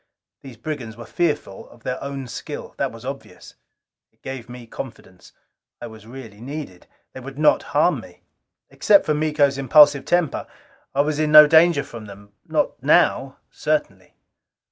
[0.41, 2.73] These brigands were fearful of their own skill.
[2.79, 3.53] That was obvious.
[4.11, 5.31] It gave me confidence.
[5.79, 6.87] I was really needed.
[7.13, 8.23] They would not harm me.
[8.71, 10.47] Except for Miko's impulsive temper,
[10.95, 14.15] I was in no danger from them not now, certainly.